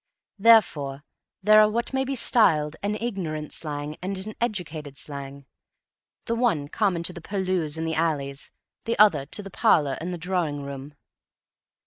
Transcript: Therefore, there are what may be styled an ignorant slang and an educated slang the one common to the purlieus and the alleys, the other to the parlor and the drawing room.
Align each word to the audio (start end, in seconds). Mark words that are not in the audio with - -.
Therefore, 0.39 1.03
there 1.43 1.59
are 1.59 1.69
what 1.69 1.93
may 1.93 2.03
be 2.03 2.15
styled 2.15 2.75
an 2.81 2.95
ignorant 2.95 3.53
slang 3.53 3.97
and 4.01 4.17
an 4.25 4.33
educated 4.41 4.97
slang 4.97 5.45
the 6.25 6.33
one 6.33 6.69
common 6.69 7.03
to 7.03 7.13
the 7.13 7.21
purlieus 7.21 7.77
and 7.77 7.87
the 7.87 7.93
alleys, 7.93 8.49
the 8.85 8.97
other 8.97 9.27
to 9.27 9.43
the 9.43 9.51
parlor 9.51 9.99
and 10.01 10.11
the 10.11 10.17
drawing 10.17 10.63
room. 10.63 10.95